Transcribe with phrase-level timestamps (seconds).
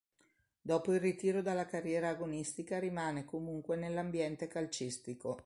[0.61, 5.37] Dopo il ritiro dalla carriera agonistica rimane comunque nell'ambiente calcistico.